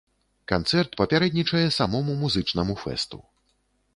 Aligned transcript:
Канцэрт 0.51 0.95
папярэднічае 1.01 1.67
самому 1.77 2.17
музычнаму 2.23 2.73
фэсту. 2.85 3.21